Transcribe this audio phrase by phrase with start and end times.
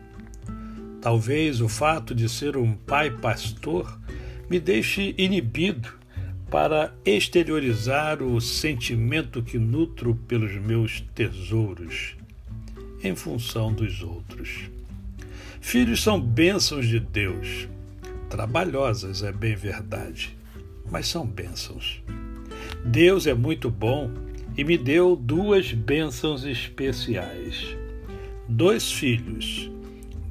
[1.00, 3.98] Talvez o fato de ser um pai pastor
[4.48, 5.88] me deixe inibido
[6.50, 12.16] para exteriorizar o sentimento que nutro pelos meus tesouros
[13.02, 14.70] em função dos outros.
[15.60, 17.68] Filhos são bênçãos de Deus,
[18.30, 20.36] trabalhosas, é bem verdade,
[20.90, 22.02] mas são bênçãos.
[22.84, 24.10] Deus é muito bom
[24.56, 27.76] e me deu duas bênçãos especiais.
[28.48, 29.70] Dois filhos,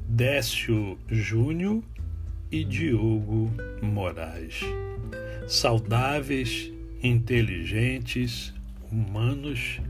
[0.08, 1.82] Décio Júnior
[2.50, 3.52] e Diogo
[3.82, 4.60] Moraes.
[5.48, 6.70] Saudáveis,
[7.02, 8.52] inteligentes,
[8.90, 9.80] humanos,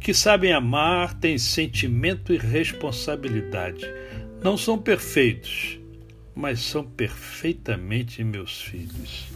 [0.00, 3.86] que sabem amar, têm sentimento e responsabilidade.
[4.42, 5.78] Não são perfeitos,
[6.34, 9.26] mas são perfeitamente meus filhos.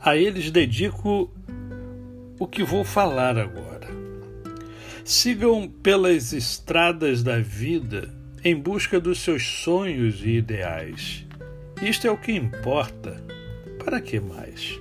[0.00, 1.30] A eles dedico
[2.38, 3.88] o que vou falar agora.
[5.04, 11.26] Sigam pelas estradas da vida em busca dos seus sonhos e ideais.
[11.82, 13.22] Isto é o que importa.
[13.84, 14.78] Para que mais?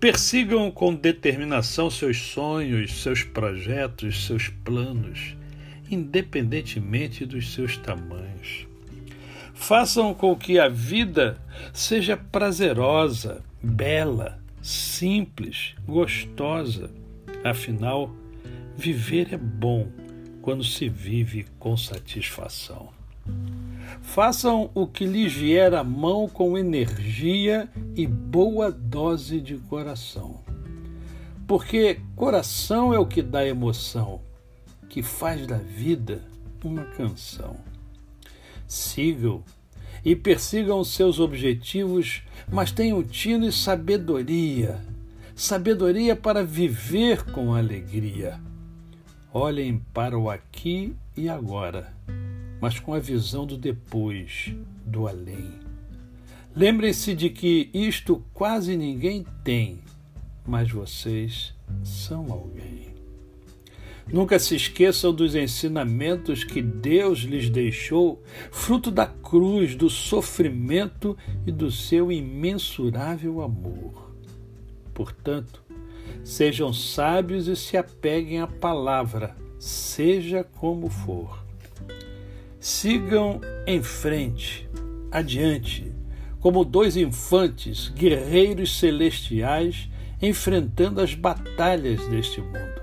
[0.00, 5.36] Persigam com determinação seus sonhos, seus projetos, seus planos,
[5.90, 8.66] independentemente dos seus tamanhos.
[9.54, 11.40] Façam com que a vida
[11.72, 16.90] seja prazerosa, bela, simples, gostosa.
[17.42, 18.14] Afinal,
[18.76, 19.88] viver é bom
[20.46, 22.90] quando se vive com satisfação.
[24.00, 30.40] Façam o que lhes vier à mão com energia e boa dose de coração.
[31.48, 34.20] Porque coração é o que dá emoção,
[34.88, 36.22] que faz da vida
[36.62, 37.56] uma canção.
[38.68, 39.42] Sigam
[40.04, 44.80] e persigam seus objetivos, mas tenham tino e sabedoria
[45.34, 48.40] sabedoria para viver com alegria
[49.38, 51.94] Olhem para o aqui e agora,
[52.58, 55.60] mas com a visão do depois, do além.
[56.54, 59.80] Lembrem-se de que isto quase ninguém tem,
[60.46, 61.52] mas vocês
[61.84, 62.94] são alguém.
[64.10, 71.14] Nunca se esqueçam dos ensinamentos que Deus lhes deixou, fruto da cruz, do sofrimento
[71.46, 74.12] e do seu imensurável amor.
[74.94, 75.65] Portanto,
[76.24, 81.44] Sejam sábios e se apeguem à palavra, seja como for.
[82.58, 84.68] Sigam em frente,
[85.10, 85.92] adiante,
[86.40, 89.88] como dois infantes, guerreiros celestiais,
[90.20, 92.82] enfrentando as batalhas deste mundo.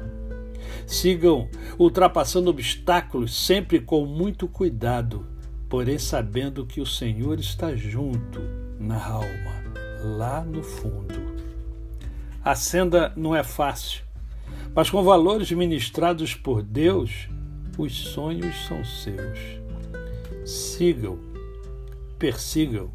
[0.86, 5.26] Sigam ultrapassando obstáculos sempre com muito cuidado,
[5.68, 8.42] porém sabendo que o Senhor está junto
[8.80, 9.64] na alma,
[10.18, 11.33] lá no fundo.
[12.44, 14.04] A senda não é fácil,
[14.76, 17.30] mas com valores ministrados por Deus,
[17.78, 19.40] os sonhos são seus.
[20.46, 21.18] Sigam,
[22.20, 22.92] persigam,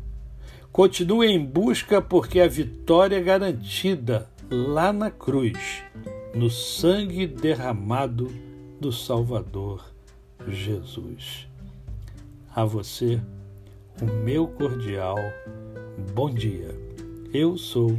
[0.70, 5.82] continuem em busca, porque a vitória é garantida lá na cruz,
[6.34, 8.30] no sangue derramado
[8.78, 9.82] do Salvador
[10.46, 11.48] Jesus.
[12.54, 13.20] A você,
[14.00, 15.16] o meu cordial
[16.12, 16.74] bom dia.
[17.32, 17.98] Eu sou